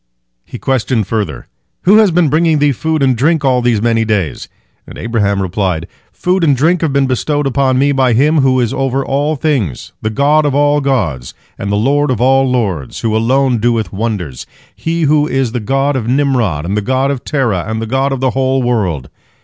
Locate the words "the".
10.01-10.09, 11.71-11.75, 15.51-15.59, 16.75-16.81, 17.79-17.85, 18.21-18.31